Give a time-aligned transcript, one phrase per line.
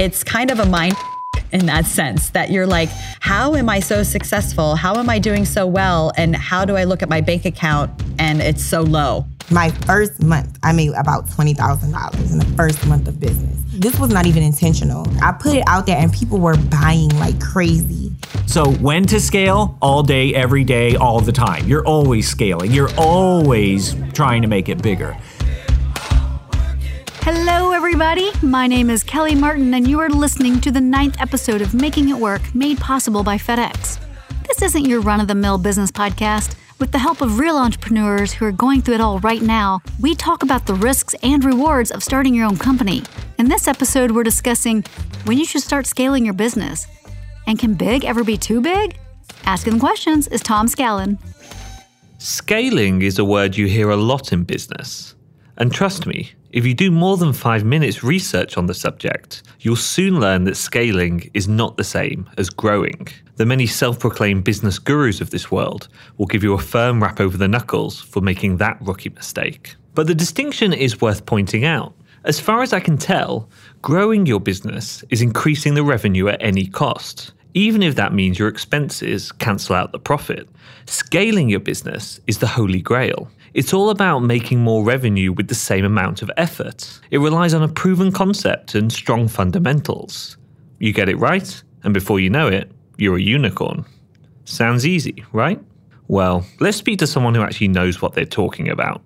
[0.00, 0.94] it's kind of a mind
[1.52, 2.88] in that sense that you're like,
[3.20, 4.74] how am I so successful?
[4.74, 6.10] How am I doing so well?
[6.16, 9.26] And how do I look at my bank account and it's so low?
[9.50, 13.58] My first month, I made about $20,000 in the first month of business.
[13.74, 15.06] This was not even intentional.
[15.22, 18.12] I put it out there and people were buying like crazy.
[18.46, 19.76] So, when to scale?
[19.82, 21.68] All day, every day, all the time.
[21.68, 25.16] You're always scaling, you're always trying to make it bigger.
[27.22, 28.30] Hello, everybody.
[28.42, 32.08] My name is Kelly Martin, and you are listening to the ninth episode of Making
[32.08, 34.00] It Work, made possible by FedEx.
[34.48, 36.54] This isn't your run of the mill business podcast.
[36.78, 40.14] With the help of real entrepreneurs who are going through it all right now, we
[40.14, 43.02] talk about the risks and rewards of starting your own company.
[43.38, 44.82] In this episode, we're discussing
[45.24, 46.86] when you should start scaling your business.
[47.46, 48.98] And can big ever be too big?
[49.44, 51.18] Asking the questions is Tom Scallon.
[52.16, 55.14] Scaling is a word you hear a lot in business.
[55.58, 59.76] And trust me, if you do more than five minutes research on the subject, you'll
[59.76, 63.06] soon learn that scaling is not the same as growing.
[63.36, 67.20] The many self proclaimed business gurus of this world will give you a firm rap
[67.20, 69.76] over the knuckles for making that rookie mistake.
[69.94, 71.94] But the distinction is worth pointing out.
[72.24, 73.48] As far as I can tell,
[73.80, 78.48] growing your business is increasing the revenue at any cost, even if that means your
[78.48, 80.48] expenses cancel out the profit.
[80.86, 83.28] Scaling your business is the holy grail.
[83.52, 87.00] It's all about making more revenue with the same amount of effort.
[87.10, 90.36] It relies on a proven concept and strong fundamentals.
[90.78, 93.84] You get it right, and before you know it, you're a unicorn.
[94.44, 95.60] Sounds easy, right?
[96.06, 99.02] Well, let's speak to someone who actually knows what they're talking about.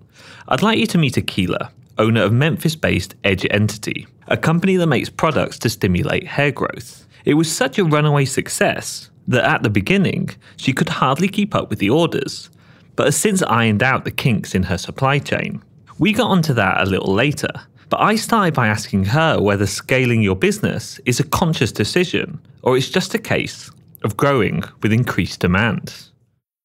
[0.47, 4.87] I'd like you to meet Akila, owner of Memphis based Edge Entity, a company that
[4.87, 7.07] makes products to stimulate hair growth.
[7.25, 11.71] It was such a runaway success that at the beginning, she could hardly keep up
[11.71, 12.51] with the orders
[12.95, 15.61] but has since ironed out the kinks in her supply chain.
[15.99, 17.49] We got onto that a little later,
[17.89, 22.77] but I started by asking her whether scaling your business is a conscious decision or
[22.77, 23.71] it's just a case
[24.03, 25.93] of growing with increased demand.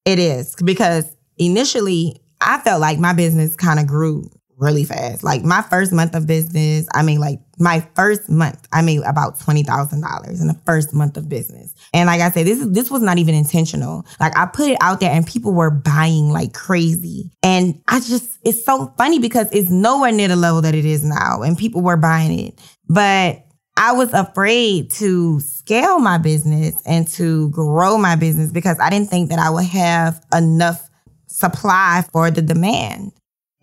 [0.05, 4.31] It is because initially I felt like my business kind of grew
[4.61, 5.25] really fast.
[5.25, 9.41] Like my first month of business, I mean, like my first month, I made about
[9.41, 11.75] twenty thousand dollars in the first month of business.
[11.93, 14.07] And like I said, this is this was not even intentional.
[14.21, 17.31] Like I put it out there, and people were buying like crazy.
[17.43, 21.03] And I just, it's so funny because it's nowhere near the level that it is
[21.05, 22.59] now, and people were buying it.
[22.89, 23.45] But
[23.77, 29.09] I was afraid to scale my business and to grow my business because I didn't
[29.09, 30.87] think that I would have enough
[31.29, 33.13] supply for the demand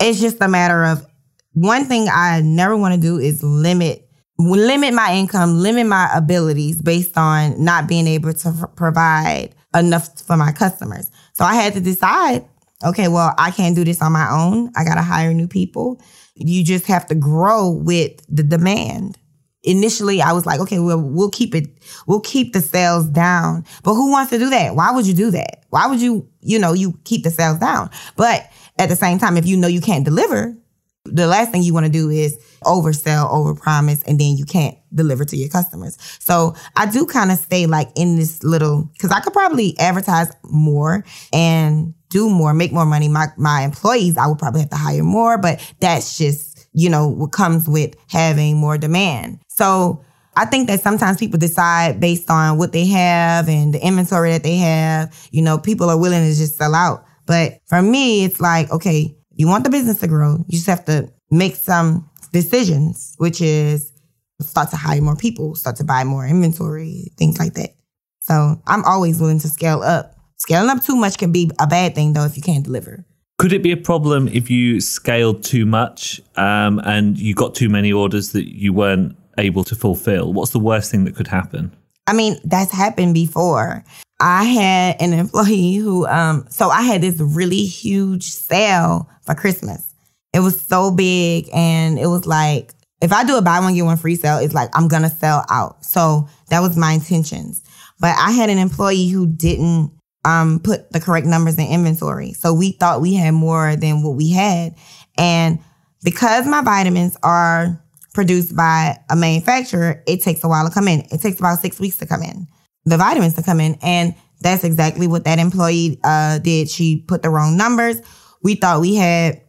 [0.00, 1.06] it's just a matter of
[1.52, 6.80] one thing I never want to do is limit limit my income, limit my abilities
[6.80, 11.10] based on not being able to f- provide enough for my customers.
[11.32, 12.46] So I had to decide,
[12.84, 14.70] okay, well, I can't do this on my own.
[14.76, 16.00] I got to hire new people.
[16.36, 19.18] You just have to grow with the demand.
[19.64, 21.66] Initially, I was like, okay, well, we'll keep it,
[22.06, 23.64] we'll keep the sales down.
[23.82, 24.76] But who wants to do that?
[24.76, 25.64] Why would you do that?
[25.70, 27.90] Why would you, you know, you keep the sales down?
[28.16, 30.56] But at the same time, if you know you can't deliver,
[31.04, 35.24] the last thing you want to do is oversell, overpromise, and then you can't deliver
[35.24, 35.96] to your customers.
[36.20, 40.30] So I do kind of stay like in this little because I could probably advertise
[40.44, 43.08] more and do more, make more money.
[43.08, 47.08] My my employees, I would probably have to hire more, but that's just you know
[47.08, 49.40] what comes with having more demand.
[49.48, 50.04] So
[50.36, 54.44] I think that sometimes people decide based on what they have and the inventory that
[54.44, 55.28] they have.
[55.32, 57.04] You know, people are willing to just sell out.
[57.28, 60.44] But for me, it's like, okay, you want the business to grow.
[60.48, 63.92] You just have to make some decisions, which is
[64.40, 67.74] start to hire more people, start to buy more inventory, things like that.
[68.20, 70.14] So I'm always willing to scale up.
[70.38, 73.04] Scaling up too much can be a bad thing though if you can't deliver.
[73.36, 77.68] Could it be a problem if you scaled too much um, and you got too
[77.68, 80.32] many orders that you weren't able to fulfill?
[80.32, 81.76] What's the worst thing that could happen?
[82.06, 83.84] I mean, that's happened before.
[84.20, 89.94] I had an employee who, um, so I had this really huge sale for Christmas.
[90.32, 93.84] It was so big and it was like, if I do a buy one, get
[93.84, 95.84] one free sale, it's like I'm gonna sell out.
[95.84, 97.62] So that was my intentions.
[98.00, 99.92] But I had an employee who didn't
[100.24, 102.32] um, put the correct numbers in inventory.
[102.32, 104.74] So we thought we had more than what we had.
[105.16, 105.60] And
[106.02, 107.82] because my vitamins are
[108.14, 111.00] produced by a manufacturer, it takes a while to come in.
[111.12, 112.48] It takes about six weeks to come in
[112.88, 113.78] the vitamins to come in.
[113.82, 116.70] And that's exactly what that employee uh, did.
[116.70, 118.00] She put the wrong numbers.
[118.42, 119.40] We thought we had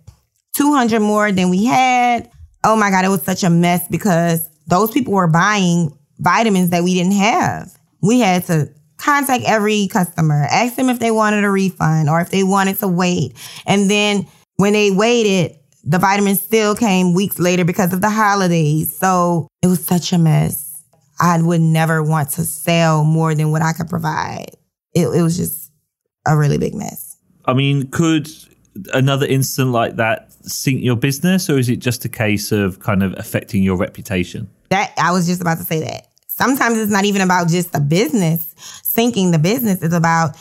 [0.55, 2.29] 200 more than we had.
[2.63, 6.83] Oh my God, it was such a mess because those people were buying vitamins that
[6.83, 7.71] we didn't have.
[8.01, 12.29] We had to contact every customer, ask them if they wanted a refund or if
[12.29, 13.33] they wanted to wait.
[13.65, 14.27] And then
[14.57, 18.95] when they waited, the vitamins still came weeks later because of the holidays.
[18.95, 20.68] So it was such a mess.
[21.19, 24.51] I would never want to sell more than what I could provide.
[24.93, 25.71] It, it was just
[26.25, 27.17] a really big mess.
[27.45, 28.29] I mean, could
[28.93, 33.03] another incident like that sink your business, or is it just a case of kind
[33.03, 34.49] of affecting your reputation?
[34.69, 36.07] That I was just about to say that.
[36.27, 39.81] Sometimes it's not even about just the business sinking the business.
[39.81, 40.37] It's about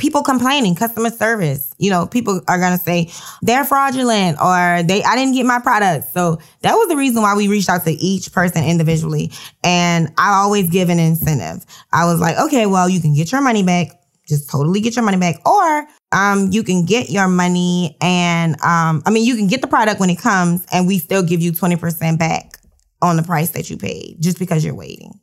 [0.00, 1.72] people complaining, customer service.
[1.78, 3.10] You know, people are gonna say
[3.42, 6.12] they're fraudulent or they I didn't get my product.
[6.12, 9.30] So that was the reason why we reached out to each person individually.
[9.62, 11.64] And I always give an incentive.
[11.92, 13.88] I was like, okay, well, you can get your money back,
[14.26, 19.02] just totally get your money back, or um, you can get your money and um,
[19.06, 21.52] I mean, you can get the product when it comes, and we still give you
[21.52, 22.56] twenty percent back
[23.02, 25.18] on the price that you paid just because you're waiting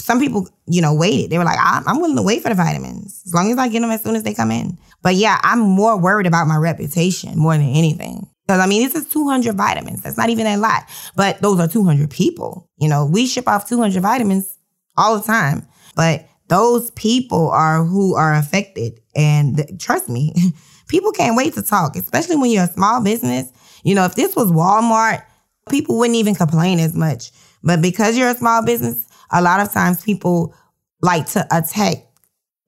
[0.00, 1.30] some people, you know, waited.
[1.30, 3.68] They were like, I'm, I'm willing to wait for the vitamins as long as I
[3.68, 4.78] get them as soon as they come in.
[5.02, 8.28] But yeah, I'm more worried about my reputation more than anything.
[8.46, 10.02] Because I mean, this is 200 vitamins.
[10.02, 10.84] That's not even a lot.
[11.16, 12.68] But those are 200 people.
[12.78, 14.58] You know, we ship off 200 vitamins
[14.96, 15.66] all the time.
[15.94, 19.00] But those people are who are affected.
[19.14, 20.32] And trust me,
[20.88, 23.52] people can't wait to talk, especially when you're a small business.
[23.84, 25.22] You know, if this was Walmart,
[25.68, 27.30] people wouldn't even complain as much.
[27.62, 30.54] But because you're a small business, a lot of times people
[31.02, 32.04] like to attack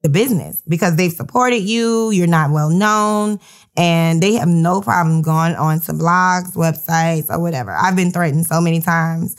[0.03, 3.39] the business because they've supported you, you're not well known,
[3.77, 7.71] and they have no problem going on to blogs, websites, or whatever.
[7.71, 9.35] I've been threatened so many times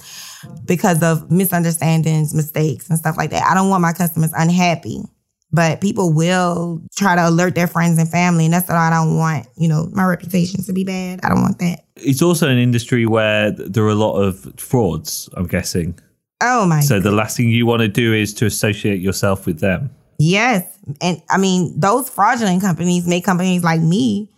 [0.64, 3.44] because of misunderstandings, mistakes, and stuff like that.
[3.44, 5.02] I don't want my customers unhappy,
[5.50, 9.16] but people will try to alert their friends and family, and that's what I don't
[9.16, 11.20] want, you know, my reputation to be bad.
[11.24, 11.84] I don't want that.
[11.96, 15.98] It's also an industry where there are a lot of frauds, I'm guessing.
[16.42, 16.80] Oh my.
[16.80, 19.90] So the last thing you want to do is to associate yourself with them.
[20.18, 20.66] Yes.
[21.00, 24.28] And I mean, those fraudulent companies make companies like me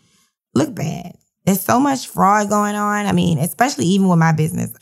[0.54, 1.16] look bad.
[1.46, 3.06] There's so much fraud going on.
[3.06, 4.72] I mean, especially even with my business.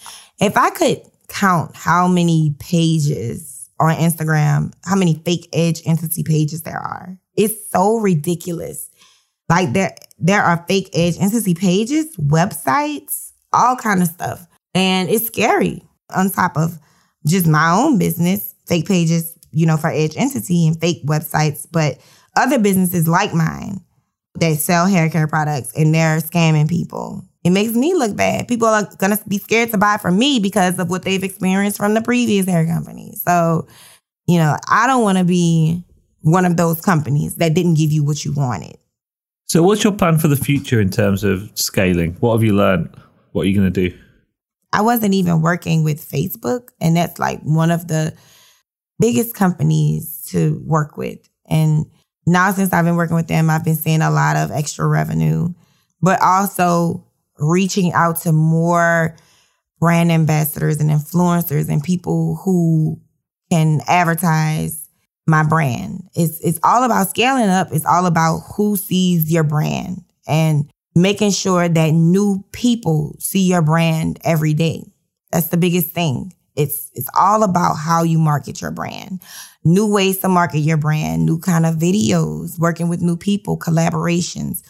[0.40, 6.62] If I could count how many pages on Instagram, how many fake edge entity pages
[6.62, 8.90] there are, it's so ridiculous.
[9.48, 14.46] Like there, there are fake edge entity pages, websites, all kind of stuff.
[14.75, 15.82] And it's scary
[16.14, 16.78] on top of
[17.26, 21.98] just my own business, fake pages, you know, for Edge Entity and fake websites, but
[22.36, 23.80] other businesses like mine
[24.36, 27.24] that sell hair care products and they're scamming people.
[27.44, 28.48] It makes me look bad.
[28.48, 31.94] People are gonna be scared to buy from me because of what they've experienced from
[31.94, 33.14] the previous hair company.
[33.16, 33.66] So,
[34.26, 35.84] you know, I don't wanna be
[36.22, 38.76] one of those companies that didn't give you what you wanted.
[39.46, 42.16] So, what's your plan for the future in terms of scaling?
[42.20, 42.88] What have you learned?
[43.32, 43.98] What are you to do?
[44.72, 48.14] I wasn't even working with Facebook, and that's like one of the
[48.98, 51.19] biggest companies to work with.
[51.46, 51.86] And
[52.26, 55.48] now, since I've been working with them, I've been seeing a lot of extra revenue,
[56.00, 57.04] but also
[57.38, 59.16] reaching out to more
[59.80, 63.00] brand ambassadors and influencers and people who
[63.50, 64.88] can advertise
[65.26, 66.08] my brand.
[66.14, 67.68] It's it's all about scaling up.
[67.72, 70.02] It's all about who sees your brand.
[70.26, 74.84] And making sure that new people see your brand every day.
[75.30, 76.34] That's the biggest thing.
[76.54, 79.22] It's it's all about how you market your brand.
[79.64, 84.62] New ways to market your brand, new kind of videos, working with new people, collaborations.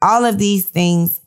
[0.00, 1.20] All of these things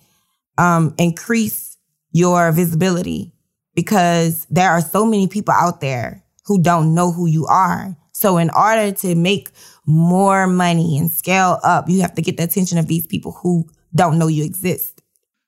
[0.58, 1.78] um, increase
[2.12, 3.34] your visibility
[3.76, 7.96] because there are so many people out there who don't know who you are.
[8.12, 9.52] So in order to make
[9.86, 13.70] more money and scale up, you have to get the attention of these people who
[13.94, 15.02] don't know you exist.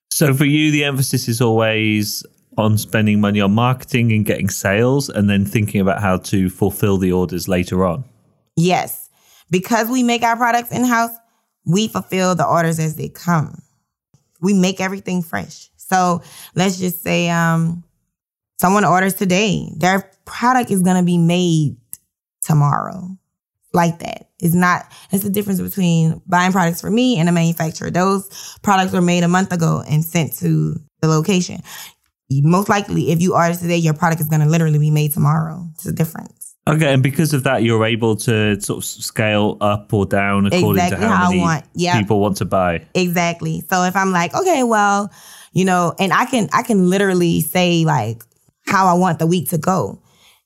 [0.09, 2.25] So for you, the emphasis is always
[2.57, 6.97] on spending money on marketing and getting sales and then thinking about how to fulfill
[6.97, 8.03] the orders later on.
[8.57, 9.09] Yes.
[9.49, 11.11] Because we make our products in house,
[11.65, 13.61] we fulfill the orders as they come.
[14.41, 15.69] We make everything fresh.
[15.77, 16.21] So
[16.55, 17.83] let's just say um,
[18.59, 21.77] someone orders today, their product is going to be made
[22.41, 23.17] tomorrow
[23.73, 24.29] like that.
[24.41, 27.91] It's not, it's the difference between buying products for me and a manufacturer.
[27.91, 31.61] Those products were made a month ago and sent to the location.
[32.29, 35.67] Most likely, if you order today, your product is going to literally be made tomorrow.
[35.75, 36.41] It's a difference.
[36.67, 40.83] Okay, and because of that, you're able to sort of scale up or down according
[40.83, 41.65] exactly to how, how many I want.
[41.73, 41.97] Yep.
[41.97, 42.85] people want to buy.
[42.93, 43.63] Exactly.
[43.69, 45.11] So if I'm like, okay, well,
[45.53, 48.23] you know, and I can I can literally say like
[48.67, 49.99] how I want the week to go.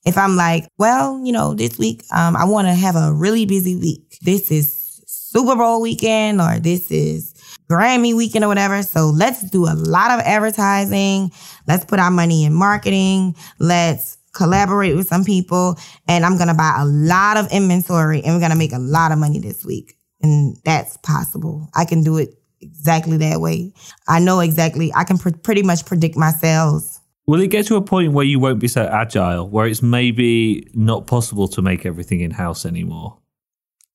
[0.06, 3.46] If I'm like, well, you know, this week um, I want to have a really
[3.46, 4.18] busy week.
[4.22, 7.34] This is Super Bowl weekend or this is
[7.70, 8.84] Grammy weekend or whatever.
[8.84, 11.32] So let's do a lot of advertising.
[11.68, 13.36] Let's put our money in marketing.
[13.60, 15.78] Let's collaborate with some people.
[16.08, 18.80] And I'm going to buy a lot of inventory and we're going to make a
[18.80, 19.98] lot of money this week.
[20.22, 21.68] And that's possible.
[21.76, 22.30] I can do it
[22.62, 23.74] exactly that way.
[24.08, 26.95] I know exactly, I can pr- pretty much predict my sales
[27.28, 30.68] Will it get to a point where you won't be so agile, where it's maybe
[30.76, 33.18] not possible to make everything in house anymore?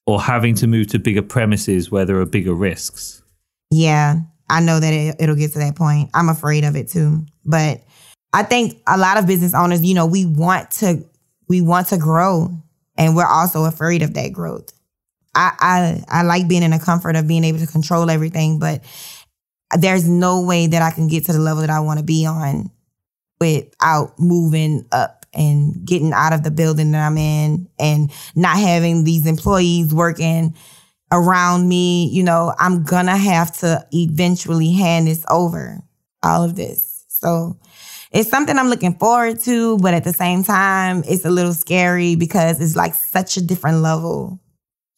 [0.07, 3.23] Or having to move to bigger premises where there are bigger risks?
[3.71, 4.17] Yeah,
[4.49, 6.11] I know that it, it'll get to that point.
[6.13, 7.25] I'm afraid of it too.
[7.45, 7.83] But
[8.33, 11.05] I think a lot of business owners, you know, we want to
[11.49, 12.51] we want to grow
[12.97, 14.73] and we're also afraid of that growth.
[15.37, 18.83] I, I I like being in the comfort of being able to control everything, but
[19.79, 22.27] there's no way that I can get to the level that I want to be
[22.27, 22.73] on
[23.41, 29.05] without moving up and getting out of the building that I'm in and not having
[29.05, 30.55] these employees working
[31.13, 32.09] around me.
[32.09, 35.81] You know, I'm gonna have to eventually hand this over,
[36.23, 37.05] all of this.
[37.09, 37.59] So
[38.13, 42.17] it's something I'm looking forward to, but at the same time, it's a little scary
[42.17, 44.41] because it's like such a different level.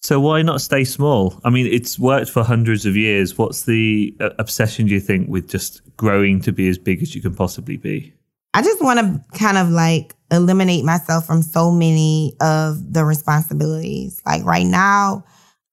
[0.01, 1.41] So why not stay small?
[1.45, 3.39] I mean, it's worked for hundreds of years.
[3.39, 7.15] What's the uh, obsession, do you think, with just growing to be as big as
[7.15, 8.13] you can possibly be?
[8.55, 14.21] I just want to kind of like eliminate myself from so many of the responsibilities.
[14.27, 15.25] Like right now,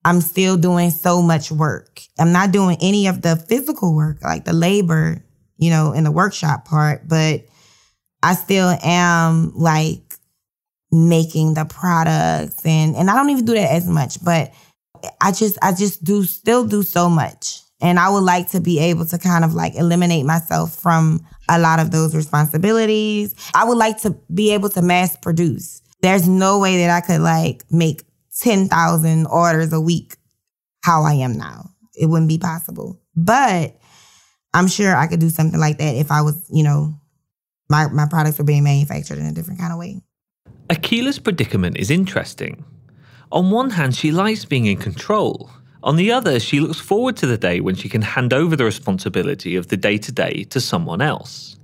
[0.05, 2.01] I'm still doing so much work.
[2.17, 5.23] I'm not doing any of the physical work, like the labor,
[5.57, 7.45] you know, in the workshop part, but
[8.23, 10.15] I still am like
[10.91, 14.51] making the products and and I don't even do that as much, but
[15.21, 17.61] I just I just do still do so much.
[17.81, 21.59] And I would like to be able to kind of like eliminate myself from a
[21.59, 23.35] lot of those responsibilities.
[23.53, 25.81] I would like to be able to mass produce.
[26.01, 28.03] There's no way that I could like make
[28.39, 30.15] 10,000 orders a week
[30.81, 31.71] how I am now.
[31.95, 33.01] It wouldn't be possible.
[33.15, 33.75] But
[34.53, 36.93] I'm sure I could do something like that if I was, you know,
[37.69, 40.01] my, my products were being manufactured in a different kind of way.
[40.69, 42.63] Akila's predicament is interesting.
[43.31, 45.51] On one hand, she likes being in control.
[45.83, 48.65] On the other, she looks forward to the day when she can hand over the
[48.65, 51.57] responsibility of the day to day to someone else.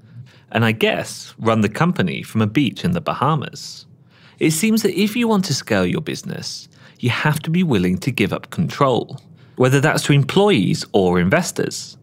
[0.51, 3.85] And I guess run the company from a beach in the Bahamas.
[4.39, 6.69] It seems that if you want to scale your business,
[6.99, 9.19] you have to be willing to give up control,
[9.57, 11.97] whether that's to employees or investors.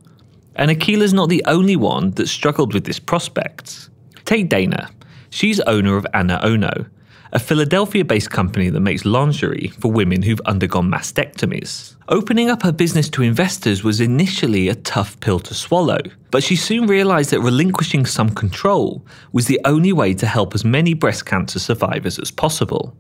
[0.55, 3.89] And Akila's not the only one that struggled with this prospect.
[4.27, 4.91] Take Dana,
[5.33, 6.85] She's owner of Ana Ono,
[7.33, 11.97] a Philadelphia based company that makes lingerie for women who've undergone mastectomies.
[12.09, 15.99] Opening up her business to investors was initially a tough pill to swallow,
[16.31, 20.65] but she soon realised that relinquishing some control was the only way to help as
[20.65, 22.95] many breast cancer survivors as possible.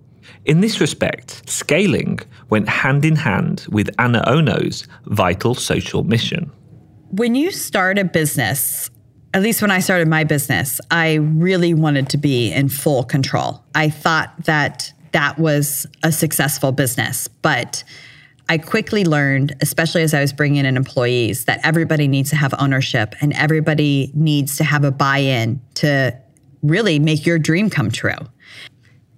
[0.47, 6.51] In this respect, scaling went hand in hand with Ana Ono's vital social mission.
[7.11, 8.89] When you start a business,
[9.35, 13.63] at least when I started my business, I really wanted to be in full control.
[13.75, 17.85] I thought that that was a successful business, but
[18.49, 22.55] I quickly learned, especially as I was bringing in employees, that everybody needs to have
[22.59, 26.17] ownership and everybody needs to have a buy in to
[26.63, 28.17] really make your dream come true.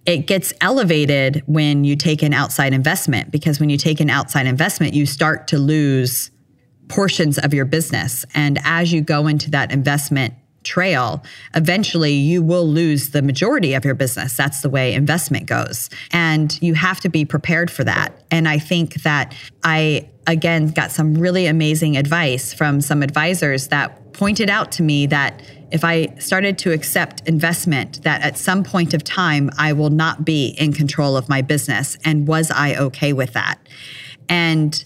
[0.07, 4.47] It gets elevated when you take an outside investment because when you take an outside
[4.47, 6.31] investment, you start to lose
[6.89, 8.25] portions of your business.
[8.35, 11.23] And as you go into that investment trail,
[11.55, 14.37] eventually you will lose the majority of your business.
[14.37, 15.91] That's the way investment goes.
[16.11, 18.25] And you have to be prepared for that.
[18.31, 24.15] And I think that I, again, got some really amazing advice from some advisors that
[24.15, 28.95] pointed out to me that if I started to accept investment, that at some point
[28.95, 31.99] of time, I will not be in control of my business.
[32.05, 33.59] And was I okay with that?
[34.29, 34.83] And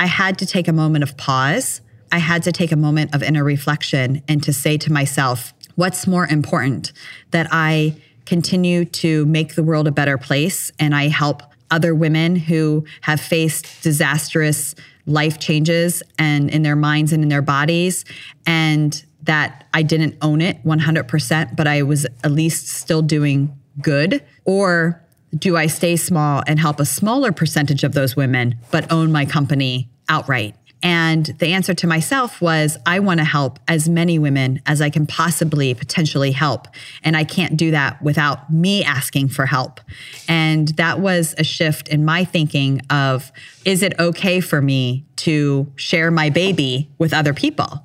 [0.00, 1.82] I had to take a moment of pause.
[2.10, 6.06] I had to take a moment of inner reflection and to say to myself, what's
[6.06, 6.92] more important
[7.32, 12.34] that I continue to make the world a better place and I help other women
[12.34, 18.06] who have faced disastrous life changes and in their minds and in their bodies
[18.46, 24.24] and that I didn't own it 100% but I was at least still doing good
[24.46, 25.02] or
[25.36, 29.24] do I stay small and help a smaller percentage of those women, but own my
[29.24, 30.54] company outright?
[30.82, 34.88] And the answer to myself was I want to help as many women as I
[34.88, 36.68] can possibly potentially help.
[37.04, 39.80] And I can't do that without me asking for help.
[40.26, 43.30] And that was a shift in my thinking of
[43.64, 47.84] is it okay for me to share my baby with other people?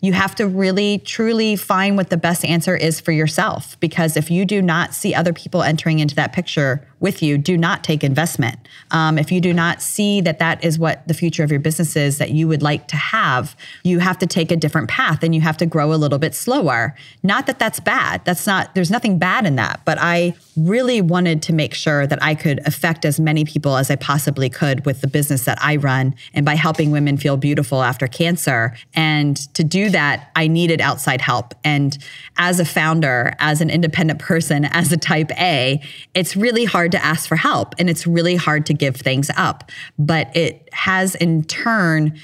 [0.00, 3.78] You have to really truly find what the best answer is for yourself.
[3.80, 7.56] Because if you do not see other people entering into that picture with you, do
[7.58, 8.58] not take investment.
[8.90, 11.96] Um, if you do not see that that is what the future of your business
[11.96, 15.34] is that you would like to have, you have to take a different path and
[15.34, 16.94] you have to grow a little bit slower.
[17.22, 18.24] Not that that's bad.
[18.24, 19.80] That's not, there's nothing bad in that.
[19.84, 23.90] But I really wanted to make sure that I could affect as many people as
[23.90, 27.82] I possibly could with the business that I run and by helping women feel beautiful
[27.82, 28.74] after cancer.
[28.94, 31.54] And to do that, I needed outside help.
[31.62, 31.98] And
[32.38, 35.82] as a founder, as an independent person, as a type A,
[36.14, 39.70] it's really hard to ask for help and it's really hard to give things up.
[39.98, 42.18] But it has in turn,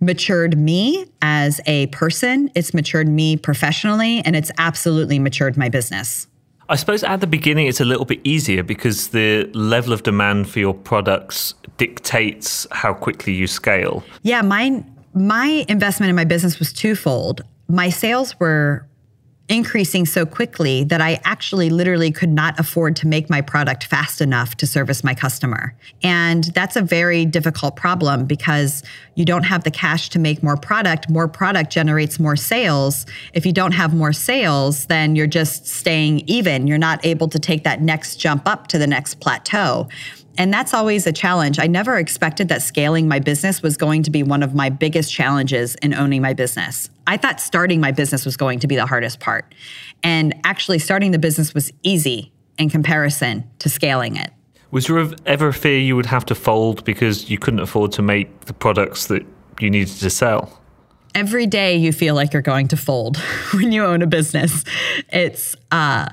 [0.00, 6.26] matured me as a person, it's matured me professionally, and it's absolutely matured my business.
[6.68, 10.48] I suppose at the beginning it's a little bit easier because the level of demand
[10.48, 14.02] for your products dictates how quickly you scale.
[14.22, 14.82] Yeah, my
[15.14, 17.42] my investment in my business was twofold.
[17.68, 18.86] My sales were
[19.52, 24.22] increasing so quickly that I actually literally could not afford to make my product fast
[24.22, 25.74] enough to service my customer.
[26.02, 28.82] And that's a very difficult problem because
[29.14, 31.10] you don't have the cash to make more product.
[31.10, 33.04] More product generates more sales.
[33.34, 36.66] If you don't have more sales, then you're just staying even.
[36.66, 39.86] You're not able to take that next jump up to the next plateau.
[40.38, 41.58] And that's always a challenge.
[41.58, 45.12] I never expected that scaling my business was going to be one of my biggest
[45.12, 46.88] challenges in owning my business.
[47.06, 49.54] I thought starting my business was going to be the hardest part.
[50.02, 54.30] And actually, starting the business was easy in comparison to scaling it.
[54.70, 58.02] Was there ever a fear you would have to fold because you couldn't afford to
[58.02, 59.26] make the products that
[59.60, 60.58] you needed to sell?
[61.14, 63.18] Every day you feel like you're going to fold
[63.52, 64.64] when you own a business.
[65.12, 66.08] It's, uh,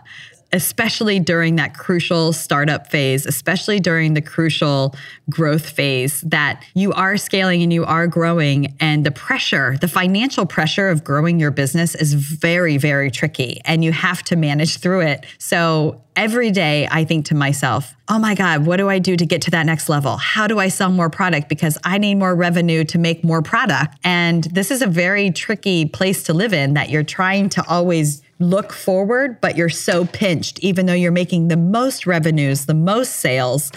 [0.51, 4.96] especially during that crucial startup phase, especially during the crucial
[5.29, 8.75] growth phase, that you are scaling and you are growing.
[8.79, 13.62] And the pressure, the financial pressure of growing your business is very, very tricky.
[13.65, 15.25] And you have to manage through it.
[15.38, 19.25] So every day I think to myself, oh my God, what do I do to
[19.25, 20.18] get to that next level?
[20.18, 21.48] How do I sell more product?
[21.48, 23.98] Because I need more revenue to make more product.
[24.03, 28.22] And this is a very tricky place to live in that you're trying to always
[28.39, 33.17] look forward, but you're so pinched, even though you're making the most revenues, the most
[33.17, 33.72] sales,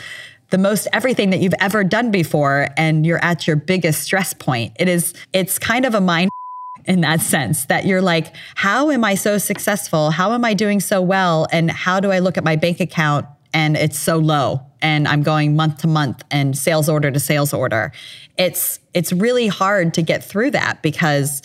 [0.50, 4.72] the most everything that you've ever done before, and you're at your biggest stress point.
[4.78, 6.30] It is, it's kind of a mind
[6.84, 10.10] in that sense that you're like, how am I so successful?
[10.10, 11.46] How am I doing so well?
[11.52, 15.22] And how do I look at my bank account and it's so low and I'm
[15.22, 17.92] going month to month and sales order to sales order?
[18.36, 21.42] It's, it's really hard to get through that because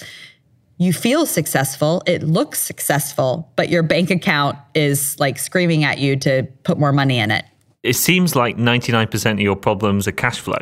[0.77, 6.15] you feel successful, it looks successful, but your bank account is like screaming at you
[6.17, 7.45] to put more money in it.
[7.83, 10.59] It seems like 99% of your problems are cash flow.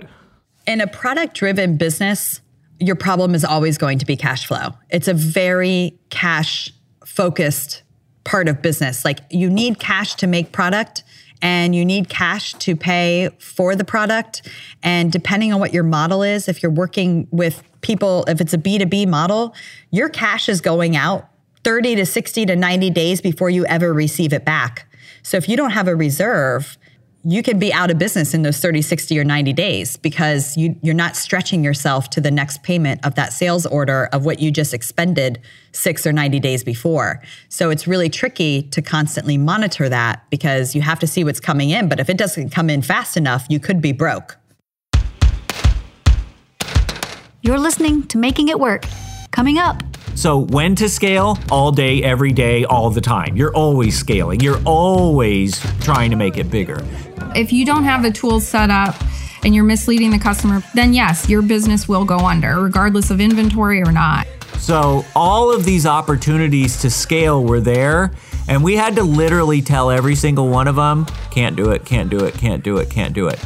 [0.67, 2.41] In a product driven business,
[2.79, 4.73] your problem is always going to be cash flow.
[4.89, 6.71] It's a very cash
[7.05, 7.83] focused
[8.23, 9.05] part of business.
[9.05, 11.03] Like you need cash to make product
[11.41, 14.49] and you need cash to pay for the product.
[14.83, 18.57] And depending on what your model is, if you're working with people, if it's a
[18.57, 19.53] B2B model,
[19.91, 21.29] your cash is going out
[21.63, 24.87] 30 to 60 to 90 days before you ever receive it back.
[25.23, 26.77] So if you don't have a reserve,
[27.27, 30.75] you can be out of business in those 30, 60, or 90 days because you,
[30.83, 34.51] you're not stretching yourself to the next payment of that sales order of what you
[34.51, 37.23] just expended six or 90 days before.
[37.49, 41.71] So it's really tricky to constantly monitor that because you have to see what's coming
[41.71, 41.89] in.
[41.89, 44.37] But if it doesn't come in fast enough, you could be broke.
[47.41, 48.85] You're listening to Making It Work.
[49.31, 49.81] Coming up.
[50.15, 51.37] So, when to scale?
[51.51, 53.35] All day, every day, all the time.
[53.35, 54.39] You're always scaling.
[54.39, 56.81] You're always trying to make it bigger.
[57.35, 58.95] If you don't have the tools set up
[59.43, 63.81] and you're misleading the customer, then yes, your business will go under, regardless of inventory
[63.81, 64.25] or not.
[64.57, 68.13] So, all of these opportunities to scale were there,
[68.47, 72.09] and we had to literally tell every single one of them can't do it, can't
[72.09, 73.39] do it, can't do it, can't do it.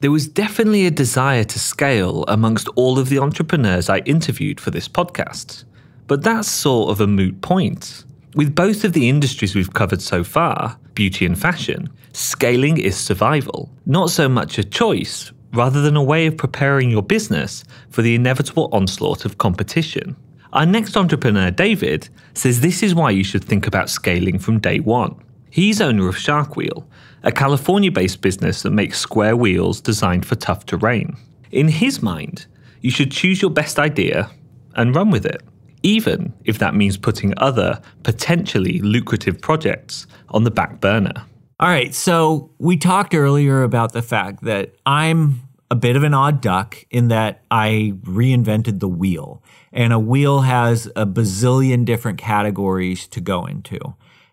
[0.00, 4.70] There was definitely a desire to scale amongst all of the entrepreneurs I interviewed for
[4.70, 5.64] this podcast.
[6.08, 8.04] But that's sort of a moot point.
[8.34, 13.70] With both of the industries we've covered so far, beauty and fashion, scaling is survival,
[13.84, 18.14] not so much a choice, rather than a way of preparing your business for the
[18.14, 20.16] inevitable onslaught of competition.
[20.54, 24.80] Our next entrepreneur, David, says this is why you should think about scaling from day
[24.80, 25.14] one.
[25.50, 26.88] He's owner of Shark Wheel,
[27.22, 31.18] a California based business that makes square wheels designed for tough terrain.
[31.50, 32.46] In his mind,
[32.80, 34.30] you should choose your best idea
[34.74, 35.42] and run with it,
[35.82, 41.24] even if that means putting other potentially lucrative projects on the back burner.
[41.60, 46.12] All right, so we talked earlier about the fact that I'm a bit of an
[46.12, 49.42] odd duck in that I reinvented the wheel,
[49.72, 53.78] and a wheel has a bazillion different categories to go into.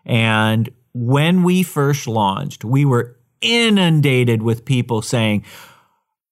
[0.04, 5.44] And when we first launched, we were inundated with people saying,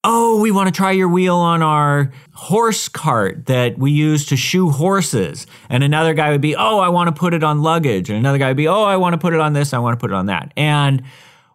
[0.04, 4.36] Oh, we want to try your wheel on our horse cart that we use to
[4.36, 5.46] shoe horses.
[5.68, 8.08] And another guy would be, Oh, I want to put it on luggage.
[8.08, 9.74] And another guy would be, Oh, I want to put it on this.
[9.74, 10.52] I want to put it on that.
[10.56, 11.02] And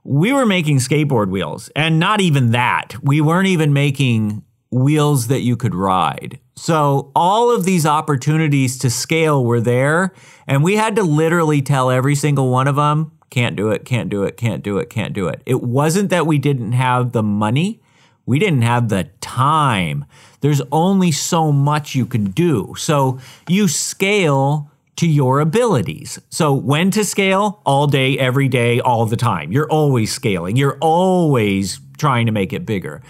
[0.04, 2.96] we were making skateboard wheels and not even that.
[3.02, 6.40] We weren't even making wheels that you could ride.
[6.56, 10.14] So all of these opportunities to scale were there.
[10.48, 14.10] And we had to literally tell every single one of them, can't do it, can't
[14.10, 15.42] do it, can't do it, can't do it.
[15.46, 17.82] It wasn't that we didn't have the money.
[18.26, 20.06] We didn't have the time.
[20.42, 22.74] There's only so much you can do.
[22.78, 26.20] So you scale to your abilities.
[26.30, 27.62] So when to scale?
[27.66, 29.52] All day, every day, all the time.
[29.52, 30.56] You're always scaling.
[30.56, 33.02] You're always trying to make it bigger.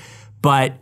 [0.41, 0.73] But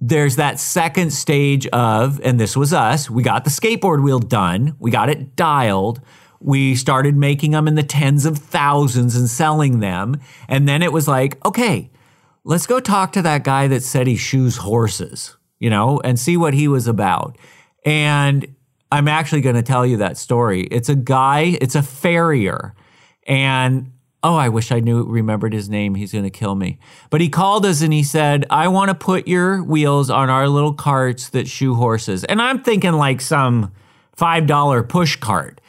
[0.00, 4.76] there's that second stage of, and this was us, we got the skateboard wheel done,
[4.78, 6.00] we got it dialed.
[6.40, 10.20] We started making them in the tens of thousands and selling them.
[10.46, 11.90] And then it was like, okay,
[12.48, 16.34] let's go talk to that guy that said he shoes horses, you know, and see
[16.34, 17.36] what he was about.
[17.84, 18.56] And
[18.90, 20.62] I'm actually going to tell you that story.
[20.62, 22.74] It's a guy, it's a farrier.
[23.26, 25.94] And oh, I wish I knew remembered his name.
[25.94, 26.78] He's going to kill me.
[27.10, 30.48] But he called us and he said, "I want to put your wheels on our
[30.48, 33.72] little carts that shoe horses." And I'm thinking like some
[34.16, 35.60] $5 push cart.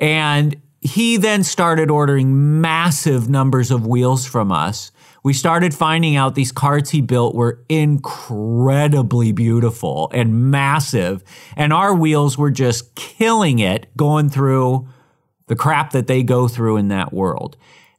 [0.00, 4.91] And he then started ordering massive numbers of wheels from us.
[5.22, 11.22] We started finding out these carts he built were incredibly beautiful and massive.
[11.56, 14.88] And our wheels were just killing it going through
[15.46, 17.56] the crap that they go through in that world.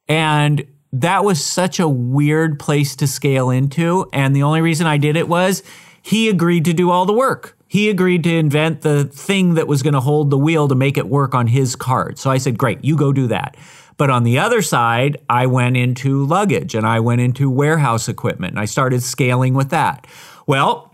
[0.08, 4.08] And that was such a weird place to scale into.
[4.12, 5.64] And the only reason I did it was
[6.02, 7.58] he agreed to do all the work.
[7.68, 10.98] He agreed to invent the thing that was going to hold the wheel to make
[10.98, 12.20] it work on his cart.
[12.20, 13.58] So I said, Great, you go do that.
[13.98, 18.54] But on the other side, I went into luggage and I went into warehouse equipment
[18.54, 20.08] and I started scaling with that.
[20.48, 20.94] Well,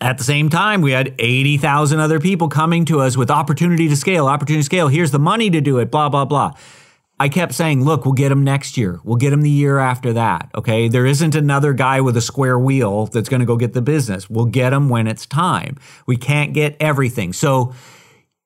[0.00, 3.96] at the same time, we had 80,000 other people coming to us with opportunity to
[3.96, 4.88] scale, opportunity to scale.
[4.88, 6.52] Here's the money to do it, blah, blah, blah.
[7.18, 8.98] I kept saying, look, we'll get him next year.
[9.04, 10.48] We'll get him the year after that.
[10.54, 10.88] Okay.
[10.88, 14.30] There isn't another guy with a square wheel that's going to go get the business.
[14.30, 15.76] We'll get him when it's time.
[16.06, 17.34] We can't get everything.
[17.34, 17.74] So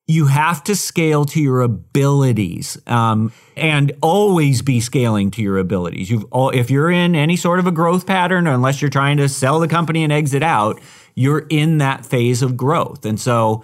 [0.07, 6.11] you have to scale to your abilities um, and always be scaling to your abilities.
[6.11, 9.59] You've, if you're in any sort of a growth pattern, unless you're trying to sell
[9.59, 10.79] the company and exit out,
[11.15, 13.05] you're in that phase of growth.
[13.05, 13.63] And so,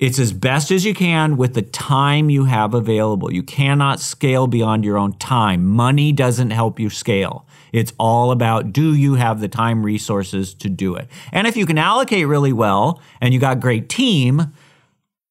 [0.00, 3.30] it's as best as you can with the time you have available.
[3.30, 5.66] You cannot scale beyond your own time.
[5.66, 7.46] Money doesn't help you scale.
[7.70, 11.06] It's all about do you have the time resources to do it?
[11.32, 14.54] And if you can allocate really well and you got great team,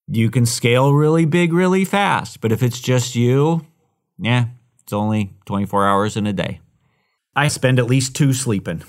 [0.09, 2.41] you can scale really big really fast.
[2.41, 3.65] But if it's just you,
[4.17, 4.45] yeah,
[4.81, 6.59] it's only 24 hours in a day.
[7.35, 8.83] I spend at least two sleeping.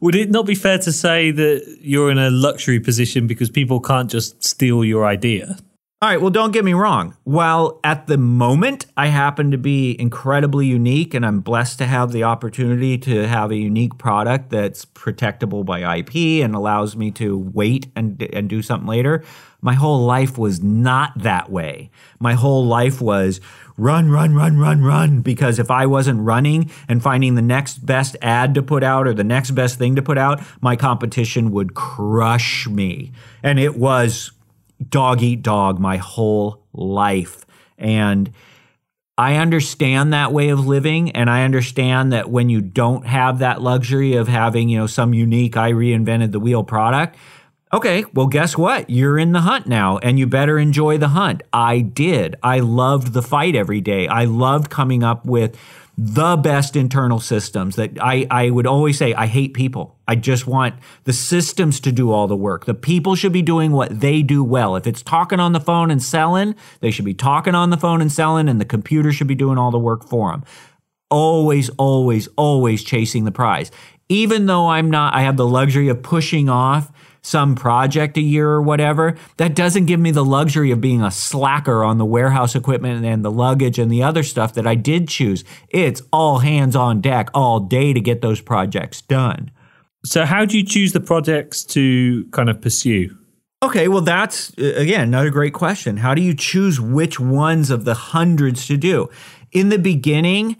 [0.00, 3.80] Would it not be fair to say that you're in a luxury position because people
[3.80, 5.58] can't just steal your idea?
[6.00, 7.16] All right, well, don't get me wrong.
[7.24, 12.12] While at the moment I happen to be incredibly unique and I'm blessed to have
[12.12, 17.36] the opportunity to have a unique product that's protectable by IP and allows me to
[17.36, 19.24] wait and, and do something later,
[19.60, 21.90] my whole life was not that way.
[22.20, 23.40] My whole life was
[23.76, 25.20] run, run, run, run, run.
[25.20, 29.14] Because if I wasn't running and finding the next best ad to put out or
[29.14, 33.10] the next best thing to put out, my competition would crush me.
[33.42, 34.30] And it was
[34.86, 37.44] dog eat dog my whole life.
[37.76, 38.30] And
[39.16, 41.10] I understand that way of living.
[41.12, 45.12] And I understand that when you don't have that luxury of having, you know, some
[45.12, 47.16] unique, I reinvented the wheel product,
[47.70, 48.88] Okay, well, guess what?
[48.88, 51.42] You're in the hunt now, and you better enjoy the hunt.
[51.52, 52.34] I did.
[52.42, 54.08] I loved the fight every day.
[54.08, 55.58] I loved coming up with
[56.00, 59.98] the best internal systems that I, I would always say I hate people.
[60.06, 62.66] I just want the systems to do all the work.
[62.66, 64.76] The people should be doing what they do well.
[64.76, 68.00] If it's talking on the phone and selling, they should be talking on the phone
[68.00, 70.44] and selling, and the computer should be doing all the work for them.
[71.10, 73.72] Always, always, always chasing the prize.
[74.08, 76.92] Even though I'm not, I have the luxury of pushing off
[77.28, 81.10] some project a year or whatever, that doesn't give me the luxury of being a
[81.10, 85.08] slacker on the warehouse equipment and the luggage and the other stuff that I did
[85.08, 85.44] choose.
[85.68, 89.50] It's all hands on deck all day to get those projects done.
[90.04, 93.16] So, how do you choose the projects to kind of pursue?
[93.62, 95.96] Okay, well, that's uh, again another great question.
[95.96, 99.08] How do you choose which ones of the hundreds to do?
[99.50, 100.56] In the beginning,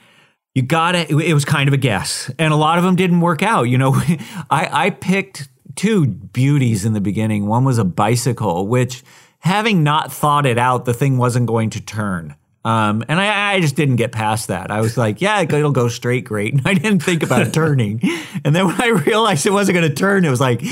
[0.54, 1.08] you got it.
[1.10, 3.64] It was kind of a guess, and a lot of them didn't work out.
[3.64, 3.94] You know,
[4.50, 7.46] I, I picked two beauties in the beginning.
[7.46, 9.02] One was a bicycle, which
[9.38, 12.34] having not thought it out, the thing wasn't going to turn.
[12.64, 14.70] Um, and I, I just didn't get past that.
[14.70, 16.52] I was like, yeah, it'll go straight great.
[16.58, 18.00] And I didn't think about it turning.
[18.44, 20.62] And then when I realized it wasn't going to turn, it was like,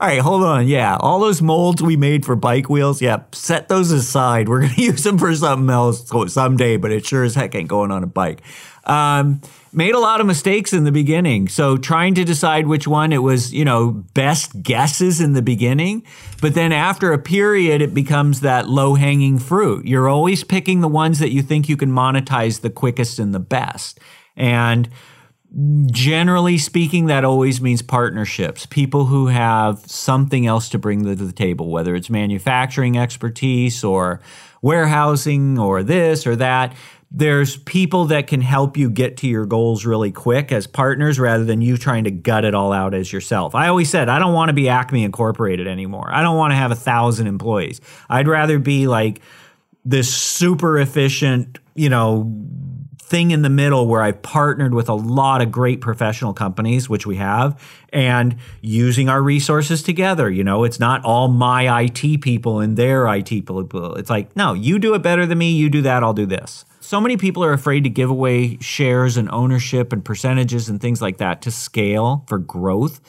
[0.00, 0.66] all right, hold on.
[0.66, 4.48] Yeah, all those molds we made for bike wheels, yeah, set those aside.
[4.48, 7.68] We're going to use them for something else someday, but it sure as heck ain't
[7.68, 8.42] going on a bike.
[8.86, 9.40] Um,
[9.74, 11.48] made a lot of mistakes in the beginning.
[11.48, 16.04] So trying to decide which one it was, you know, best guesses in the beginning.
[16.40, 19.86] But then after a period, it becomes that low hanging fruit.
[19.86, 23.40] You're always picking the ones that you think you can monetize the quickest and the
[23.40, 23.98] best.
[24.36, 24.88] And
[25.86, 31.32] generally speaking, that always means partnerships, people who have something else to bring to the
[31.32, 34.20] table, whether it's manufacturing expertise or
[34.62, 36.74] warehousing or this or that
[37.16, 41.44] there's people that can help you get to your goals really quick as partners rather
[41.44, 43.54] than you trying to gut it all out as yourself.
[43.54, 46.10] I always said, I don't want to be Acme Incorporated anymore.
[46.12, 47.80] I don't want to have a thousand employees.
[48.10, 49.20] I'd rather be like
[49.84, 52.34] this super efficient, you know,
[52.98, 57.06] thing in the middle where I've partnered with a lot of great professional companies, which
[57.06, 60.28] we have, and using our resources together.
[60.28, 63.94] You know, it's not all my IT people and their IT people.
[63.94, 65.52] It's like, no, you do it better than me.
[65.52, 66.02] You do that.
[66.02, 70.04] I'll do this so many people are afraid to give away shares and ownership and
[70.04, 73.00] percentages and things like that to scale for growth.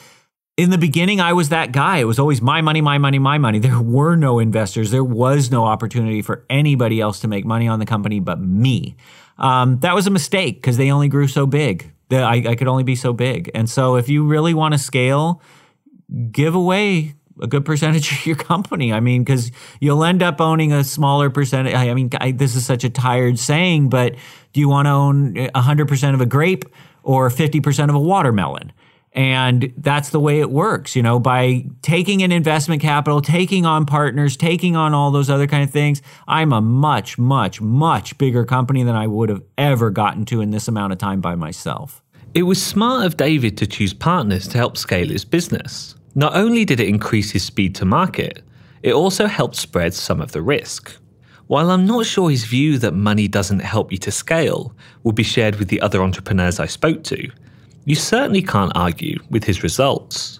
[0.55, 1.97] In the beginning, I was that guy.
[1.97, 3.59] It was always my money, my money, my money.
[3.65, 4.91] There were no investors.
[4.91, 8.95] There was no opportunity for anybody else to make money on the company but me.
[9.37, 11.91] Um, that was a mistake because they only grew so big.
[12.09, 13.51] I, I could only be so big.
[13.53, 15.41] And so, if you really want to scale,
[16.31, 18.93] give away a good percentage of your company.
[18.93, 21.73] I mean, because you'll end up owning a smaller percentage.
[21.73, 24.15] I mean, I, this is such a tired saying, but
[24.53, 26.65] do you want to own 100% of a grape
[27.03, 28.71] or 50% of a watermelon?
[29.15, 33.85] And that's the way it works, you know, by taking in investment capital, taking on
[33.85, 36.01] partners, taking on all those other kind of things.
[36.27, 40.51] I'm a much, much, much bigger company than I would have ever gotten to in
[40.51, 42.03] this amount of time by myself.
[42.33, 45.94] It was smart of David to choose partners to help scale his business.
[46.15, 48.41] Not only did it increase his speed to market,
[48.81, 50.95] it also helped spread some of the risk.
[51.47, 54.73] While I'm not sure his view that money doesn't help you to scale
[55.03, 57.29] will be shared with the other entrepreneurs I spoke to,
[57.83, 60.39] you certainly can't argue with his results.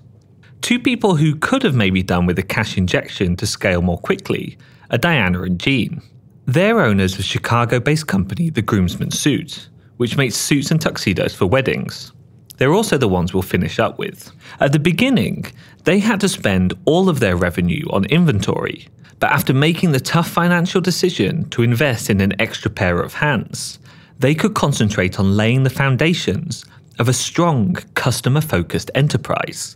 [0.61, 4.57] Two people who could have maybe done with a cash injection to scale more quickly
[4.89, 6.01] are Diana and Gene.
[6.45, 11.45] They're owners of Chicago based company The Groomsman Suit, which makes suits and tuxedos for
[11.45, 12.13] weddings.
[12.57, 14.31] They're also the ones we'll finish up with.
[14.59, 15.45] At the beginning,
[15.83, 18.87] they had to spend all of their revenue on inventory,
[19.19, 23.79] but after making the tough financial decision to invest in an extra pair of hands,
[24.19, 26.65] they could concentrate on laying the foundations
[26.99, 29.75] of a strong customer focused enterprise.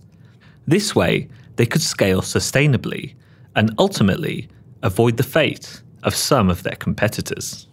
[0.67, 3.15] This way, they could scale sustainably
[3.55, 4.47] and ultimately
[4.81, 7.67] avoid the fate of some of their competitors.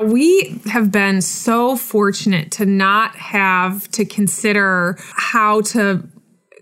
[0.00, 6.06] We have been so fortunate to not have to consider how to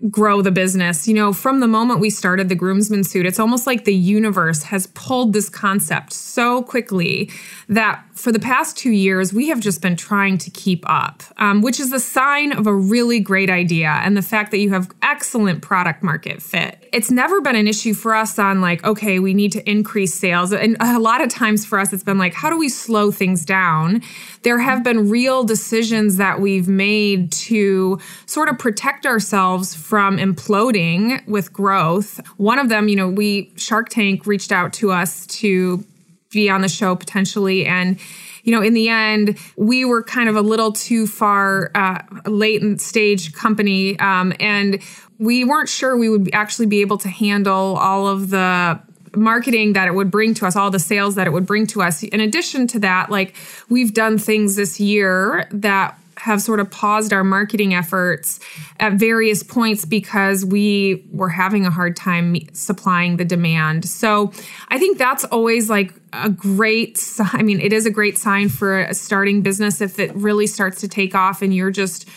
[0.09, 1.07] grow the business.
[1.07, 4.63] You know, from the moment we started the groomsman suit, it's almost like the universe
[4.63, 7.31] has pulled this concept so quickly
[7.69, 11.61] that for the past two years, we have just been trying to keep up, um,
[11.61, 14.91] which is a sign of a really great idea and the fact that you have
[15.01, 16.87] excellent product market fit.
[16.91, 20.53] It's never been an issue for us on like, okay, we need to increase sales.
[20.53, 23.45] And a lot of times for us, it's been like, how do we slow things
[23.45, 24.01] down?
[24.43, 31.25] There have been real decisions that we've made to sort of protect ourselves from imploding
[31.27, 32.19] with growth.
[32.37, 35.83] One of them, you know, we, Shark Tank reached out to us to
[36.31, 37.65] be on the show potentially.
[37.65, 37.99] And,
[38.43, 42.81] you know, in the end, we were kind of a little too far uh, latent
[42.81, 43.97] stage company.
[43.99, 44.81] Um, and
[45.19, 48.81] we weren't sure we would actually be able to handle all of the
[49.15, 51.81] marketing that it would bring to us, all the sales that it would bring to
[51.81, 52.03] us.
[52.03, 53.35] In addition to that, like
[53.69, 58.39] we've done things this year that have sort of paused our marketing efforts
[58.79, 63.85] at various points because we were having a hard time supplying the demand.
[63.85, 64.31] So
[64.69, 68.79] I think that's always like a great I mean it is a great sign for
[68.79, 72.07] a starting business if it really starts to take off and you're just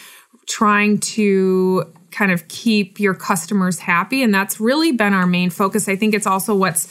[0.46, 5.88] trying to kind of keep your customers happy and that's really been our main focus.
[5.88, 6.88] I think it's also what's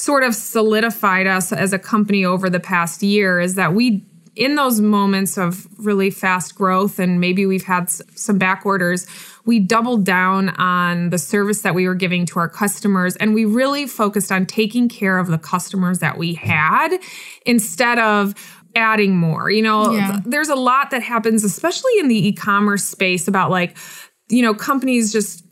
[0.00, 4.04] sort of solidified us as a company over the past year is that we
[4.36, 9.06] in those moments of really fast growth, and maybe we've had some back orders,
[9.46, 13.16] we doubled down on the service that we were giving to our customers.
[13.16, 16.98] And we really focused on taking care of the customers that we had
[17.46, 18.34] instead of
[18.74, 19.50] adding more.
[19.50, 20.10] You know, yeah.
[20.12, 23.74] th- there's a lot that happens, especially in the e commerce space, about like,
[24.28, 25.44] you know, companies just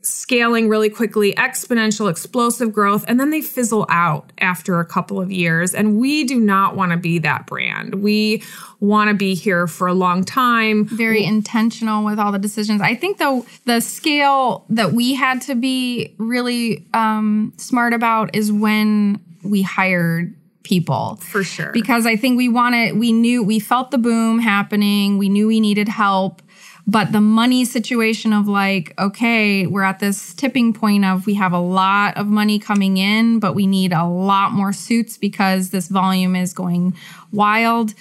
[0.00, 5.30] scaling really quickly, exponential, explosive growth, and then they fizzle out after a couple of
[5.30, 5.74] years.
[5.74, 7.96] And we do not want to be that brand.
[7.96, 8.42] We
[8.80, 10.86] want to be here for a long time.
[10.86, 12.80] very intentional with all the decisions.
[12.80, 18.50] I think though the scale that we had to be really um, smart about is
[18.50, 21.72] when we hired people For sure.
[21.72, 25.18] because I think we wanted we knew we felt the boom happening.
[25.18, 26.40] We knew we needed help.
[26.86, 31.52] But the money situation of like, okay, we're at this tipping point of we have
[31.52, 35.88] a lot of money coming in, but we need a lot more suits because this
[35.88, 36.94] volume is going
[37.32, 37.94] wild.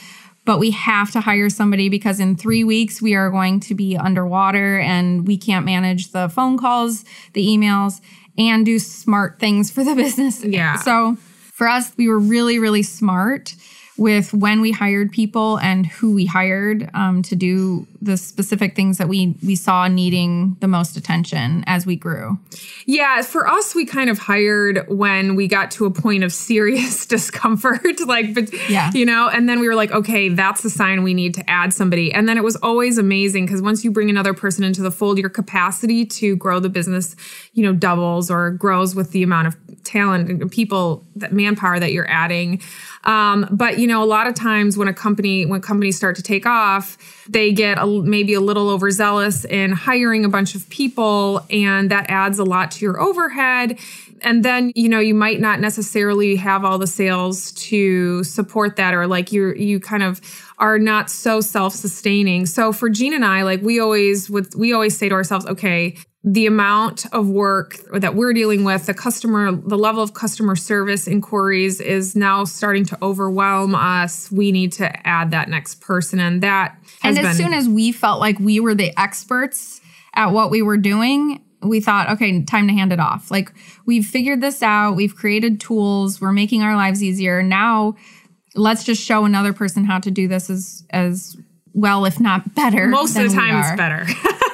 [0.46, 3.96] But we have to hire somebody because in three weeks we are going to be
[3.96, 8.02] underwater and we can't manage the phone calls, the emails,
[8.38, 10.44] and do smart things for the business.
[10.44, 10.76] Yeah.
[10.76, 11.16] So
[11.54, 13.56] for us, we were really, really smart
[13.98, 18.98] with when we hired people and who we hired um, to do the specific things
[18.98, 22.38] that we we saw needing the most attention as we grew.
[22.86, 27.06] Yeah, for us, we kind of hired when we got to a point of serious
[27.16, 28.92] discomfort, like, but Yeah.
[28.94, 31.74] you know, and then we were like, okay, that's the sign we need to add
[31.74, 32.14] somebody.
[32.14, 35.18] And then it was always amazing because once you bring another person into the fold,
[35.18, 37.16] your capacity to grow the business,
[37.54, 41.92] you know, doubles or grows with the amount of talent and people, that manpower that
[41.94, 42.62] you're adding.
[43.06, 46.24] Um, but you know, a lot of times when a company, when companies start to
[46.24, 46.98] take off,
[47.30, 52.10] they get a, maybe a little overzealous in hiring a bunch of people, and that
[52.10, 53.78] adds a lot to your overhead.
[54.22, 58.94] And then you know you might not necessarily have all the sales to support that,
[58.94, 60.22] or like you you kind of
[60.60, 62.46] are not so self-sustaining.
[62.46, 65.98] So for Jean and I, like we always would, we always say to ourselves, okay,
[66.24, 71.06] the amount of work that we're dealing with, the customer, the level of customer service
[71.06, 74.32] inquiries is now starting to overwhelm us.
[74.32, 77.92] We need to add that next person, and that and as been soon as we
[77.92, 79.82] felt like we were the experts
[80.16, 83.32] at what we were doing, we thought, okay, time to hand it off.
[83.32, 83.52] Like
[83.86, 87.42] we've figured this out, we've created tools, we're making our lives easier.
[87.42, 87.96] Now
[88.56, 91.36] let's just show another person how to do this as as
[91.74, 92.88] well, if not better.
[92.88, 94.06] most of the time it's better.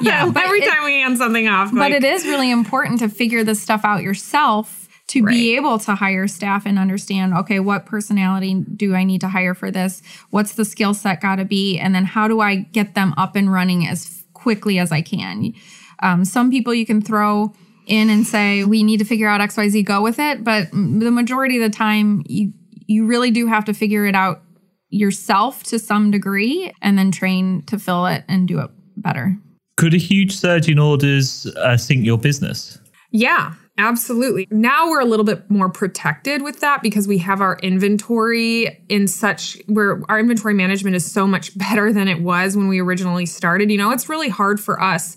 [0.01, 3.09] Yeah, every it- time we hand something off, But like, it is really important to
[3.09, 4.78] figure this stuff out yourself
[5.09, 9.27] to be able to hire staff and understand okay what personality do i need to
[9.27, 10.01] hire for this?
[10.29, 11.77] What's the skill set got to be?
[11.77, 15.53] And then how do i get them up and running as quickly as i can?
[16.01, 17.53] Um, some people you can throw
[17.87, 20.43] in and say we need to figure out xyz go with it.
[20.43, 22.53] But the majority of the time you
[22.87, 24.41] you really do have to figure it out
[24.89, 29.37] yourself to some degree and then train to fill it and do it better.
[29.77, 32.79] Could a huge surge in orders uh, sink your business?
[33.11, 34.47] Yeah, absolutely.
[34.51, 39.07] Now we're a little bit more protected with that because we have our inventory in
[39.07, 43.25] such where our inventory management is so much better than it was when we originally
[43.25, 43.71] started.
[43.71, 45.15] You know, it's really hard for us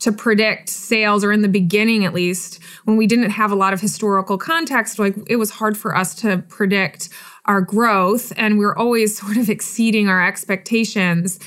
[0.00, 3.72] to predict sales or in the beginning at least when we didn't have a lot
[3.72, 7.10] of historical context like it was hard for us to predict
[7.44, 11.38] our growth and we're always sort of exceeding our expectations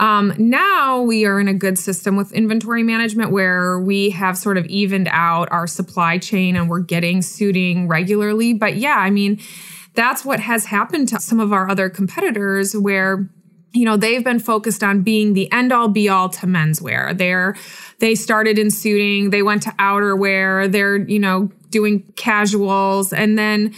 [0.00, 4.56] um, now we are in a good system with inventory management where we have sort
[4.56, 8.54] of evened out our supply chain and we're getting suiting regularly.
[8.54, 9.40] But yeah, I mean,
[9.94, 13.28] that's what has happened to some of our other competitors where
[13.72, 17.54] you know they've been focused on being the end all be all to menswear they're
[18.00, 23.72] they started in suiting they went to outerwear they're you know doing casuals and then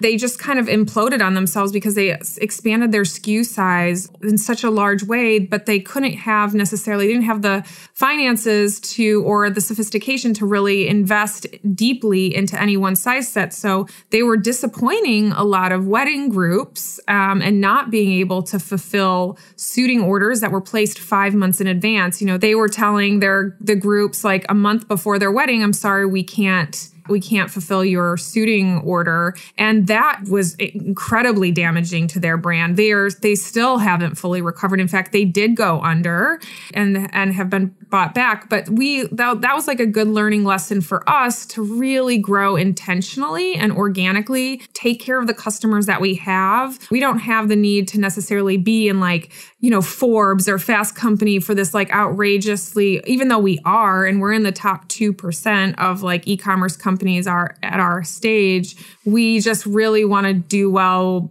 [0.00, 4.64] they just kind of imploded on themselves because they expanded their SKU size in such
[4.64, 9.50] a large way, but they couldn't have necessarily, they didn't have the finances to or
[9.50, 13.52] the sophistication to really invest deeply into any one size set.
[13.52, 18.58] So they were disappointing a lot of wedding groups um, and not being able to
[18.58, 22.20] fulfill suiting orders that were placed five months in advance.
[22.20, 25.72] You know, they were telling their the groups like a month before their wedding, I'm
[25.72, 29.34] sorry, we can't we can't fulfill your suiting order.
[29.56, 32.76] And that was incredibly damaging to their brand.
[32.76, 34.80] They are they still haven't fully recovered.
[34.80, 36.40] In fact they did go under
[36.74, 38.48] and and have been bought back.
[38.48, 42.56] But we that, that was like a good learning lesson for us to really grow
[42.56, 46.78] intentionally and organically take care of the customers that we have.
[46.90, 50.94] We don't have the need to necessarily be in like you know forbes or fast
[50.94, 55.74] company for this like outrageously even though we are and we're in the top 2%
[55.78, 61.30] of like e-commerce companies are at our stage we just really want to do well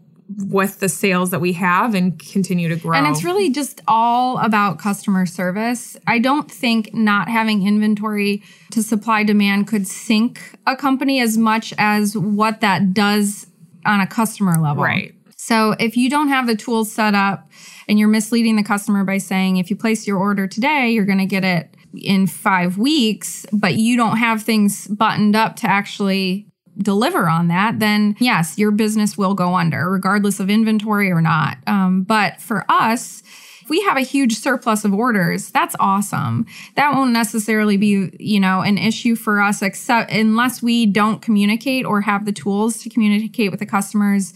[0.49, 4.37] with the sales that we have and continue to grow And it's really just all
[4.39, 5.95] about customer service.
[6.05, 11.73] I don't think not having inventory to supply demand could sink a company as much
[11.77, 13.47] as what that does
[13.85, 14.83] on a customer level.
[14.83, 17.49] right So if you don't have the tools set up
[17.87, 21.19] and you're misleading the customer by saying if you place your order today, you're going
[21.19, 26.47] to get it in five weeks, but you don't have things buttoned up to actually
[26.77, 31.57] deliver on that, then yes, your business will go under, regardless of inventory or not.
[31.65, 33.23] Um, but for us,
[33.69, 36.45] we have a huge surplus of orders, that's awesome.
[36.75, 41.85] That won't necessarily be, you know, an issue for us except unless we don't communicate
[41.85, 44.33] or have the tools to communicate with the customers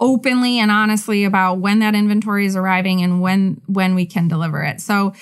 [0.00, 4.62] openly and honestly about when that inventory is arriving and when when we can deliver
[4.62, 4.80] it.
[4.80, 5.12] So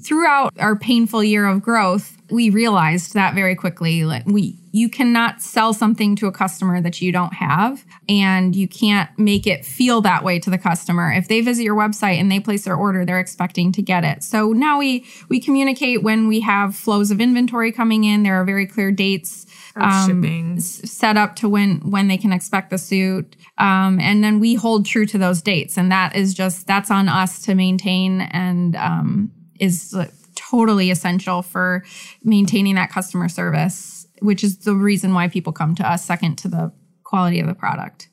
[0.00, 5.40] throughout our painful year of growth, we realized that very quickly like we you cannot
[5.40, 10.02] sell something to a customer that you don't have and you can't make it feel
[10.02, 11.10] that way to the customer.
[11.10, 14.22] If they visit your website and they place their order they're expecting to get it.
[14.22, 18.22] So now we we communicate when we have flows of inventory coming in.
[18.22, 19.46] There are very clear dates
[19.80, 24.40] um, shipping set up to when when they can expect the suit um, and then
[24.40, 28.20] we hold true to those dates and that is just that's on us to maintain
[28.20, 29.94] and um, is
[30.38, 31.84] totally essential for
[32.22, 36.48] maintaining that customer service, which is the reason why people come to us second to
[36.48, 36.72] the
[37.04, 38.08] quality of the product.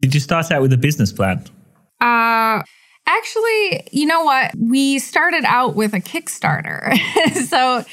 [0.00, 1.44] Did you start out with a business plan?
[2.00, 2.62] Uh
[3.06, 4.52] Actually, you know what?
[4.58, 6.96] We started out with a Kickstarter.
[7.48, 7.84] so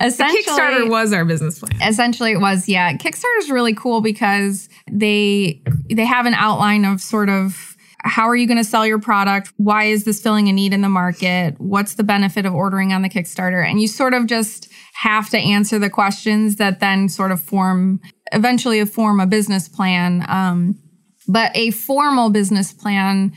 [0.00, 1.72] essentially the Kickstarter was our business plan.
[1.82, 2.92] Essentially it was, yeah.
[2.94, 8.34] Kickstarter is really cool because they they have an outline of sort of how are
[8.34, 9.52] you going to sell your product?
[9.58, 11.54] Why is this filling a need in the market?
[11.58, 13.64] What's the benefit of ordering on the Kickstarter?
[13.64, 18.00] And you sort of just have to answer the questions that then sort of form,
[18.32, 20.24] eventually form a business plan.
[20.28, 20.78] Um,
[21.28, 23.32] but a formal business plan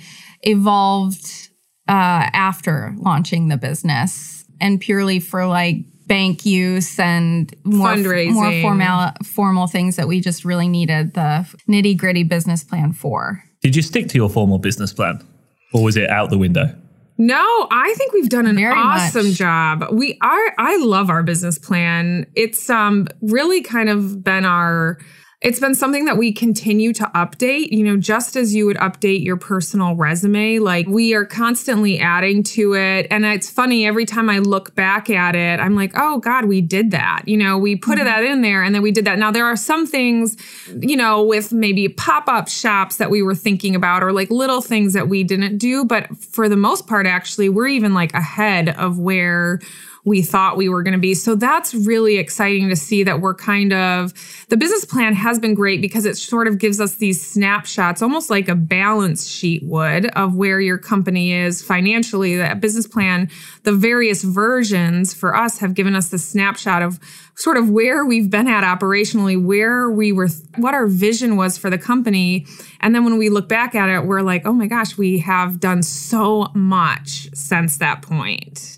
[0.46, 1.50] evolved
[1.88, 5.78] uh, after launching the business and purely for like
[6.08, 8.34] bank use and more, Fundraising.
[8.34, 13.44] more formal, formal things that we just really needed the nitty gritty business plan for.
[13.62, 15.26] Did you stick to your formal business plan
[15.74, 16.74] or was it out the window?
[17.18, 19.36] No, I think we've done an Very awesome much.
[19.36, 19.86] job.
[19.92, 22.26] We are I love our business plan.
[22.36, 24.98] It's um really kind of been our
[25.46, 29.24] it's been something that we continue to update, you know, just as you would update
[29.24, 30.58] your personal resume.
[30.58, 33.06] Like we are constantly adding to it.
[33.12, 36.62] And it's funny, every time I look back at it, I'm like, oh God, we
[36.62, 37.28] did that.
[37.28, 38.32] You know, we put that mm-hmm.
[38.32, 39.20] in there and then we did that.
[39.20, 40.36] Now, there are some things,
[40.80, 44.62] you know, with maybe pop up shops that we were thinking about or like little
[44.62, 45.86] things that we didn't do.
[45.86, 49.60] But for the most part, actually, we're even like ahead of where
[50.06, 51.16] we thought we were going to be.
[51.16, 54.14] So that's really exciting to see that we're kind of,
[54.50, 58.30] the business plan has been great because it sort of gives us these snapshots, almost
[58.30, 62.38] like a balance sheet would, of where your company is financially.
[62.38, 63.30] That business plan,
[63.64, 67.00] the various versions for us have given us the snapshot of
[67.34, 71.72] sort of where we've been at operationally, where we were, what our vision was for
[71.72, 72.46] the company.
[72.80, 75.60] And then when we look back at it, we're like, oh my gosh, we have
[75.60, 78.78] done so much since that point.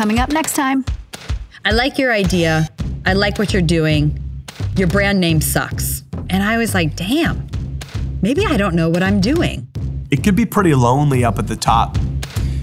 [0.00, 0.82] Coming up next time.
[1.62, 2.66] I like your idea.
[3.04, 4.18] I like what you're doing.
[4.74, 6.04] Your brand name sucks.
[6.30, 7.46] And I was like, damn,
[8.22, 9.68] maybe I don't know what I'm doing.
[10.10, 11.98] It could be pretty lonely up at the top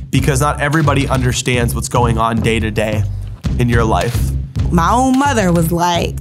[0.10, 3.04] because not everybody understands what's going on day to day
[3.60, 4.32] in your life.
[4.72, 6.16] My own mother was like,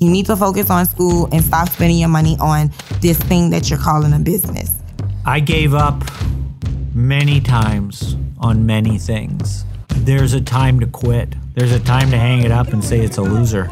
[0.00, 3.70] you need to focus on school and stop spending your money on this thing that
[3.70, 4.74] you're calling a business.
[5.24, 6.02] I gave up
[6.92, 9.64] many times on many things.
[10.06, 11.34] There's a time to quit.
[11.54, 13.68] There's a time to hang it up and say it's a loser.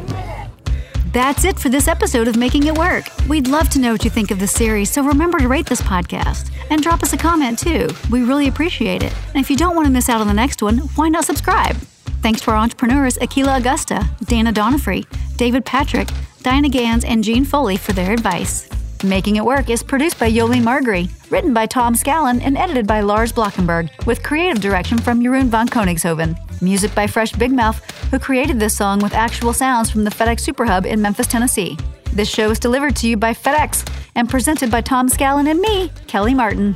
[1.13, 3.05] That's it for this episode of Making It Work.
[3.29, 5.79] We'd love to know what you think of the series, so remember to rate this
[5.79, 7.87] podcast and drop us a comment too.
[8.11, 9.13] We really appreciate it.
[9.27, 11.77] And if you don't want to miss out on the next one, why not subscribe?
[12.21, 15.05] Thanks to our entrepreneurs Akila Augusta, Dana Donofree,
[15.37, 16.09] David Patrick,
[16.41, 18.67] Diana Gans, and Jean Foley for their advice.
[19.09, 23.01] Making It Work is produced by Yoli Margry, written by Tom Scallon, and edited by
[23.01, 26.35] Lars Blockenberg, with creative direction from Jeroen van Koningshoven.
[26.61, 30.45] Music by Fresh Big Mouth, who created this song with actual sounds from the FedEx
[30.45, 31.77] Superhub in Memphis, Tennessee.
[32.13, 35.91] This show is delivered to you by FedEx and presented by Tom Scallon and me,
[36.07, 36.75] Kelly Martin.